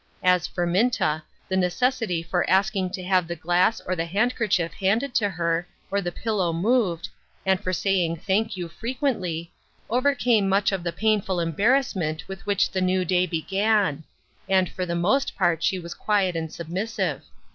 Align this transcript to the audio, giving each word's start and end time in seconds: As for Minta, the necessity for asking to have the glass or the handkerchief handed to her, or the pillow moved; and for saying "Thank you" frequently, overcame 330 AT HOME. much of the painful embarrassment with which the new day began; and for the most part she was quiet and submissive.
As 0.23 0.47
for 0.47 0.65
Minta, 0.65 1.21
the 1.47 1.55
necessity 1.55 2.23
for 2.23 2.49
asking 2.49 2.89
to 2.93 3.03
have 3.03 3.27
the 3.27 3.35
glass 3.35 3.79
or 3.81 3.95
the 3.95 4.05
handkerchief 4.07 4.73
handed 4.73 5.13
to 5.13 5.29
her, 5.29 5.67
or 5.91 6.01
the 6.01 6.11
pillow 6.11 6.51
moved; 6.51 7.07
and 7.45 7.61
for 7.63 7.71
saying 7.71 8.15
"Thank 8.17 8.57
you" 8.57 8.67
frequently, 8.67 9.51
overcame 9.91 10.45
330 10.45 10.45
AT 10.45 10.45
HOME. 10.45 10.49
much 10.49 10.71
of 10.71 10.83
the 10.83 10.99
painful 10.99 11.39
embarrassment 11.39 12.27
with 12.27 12.43
which 12.47 12.71
the 12.71 12.81
new 12.81 13.05
day 13.05 13.27
began; 13.27 14.03
and 14.49 14.67
for 14.69 14.87
the 14.87 14.95
most 14.95 15.35
part 15.35 15.61
she 15.61 15.77
was 15.77 15.93
quiet 15.93 16.35
and 16.35 16.51
submissive. 16.51 17.21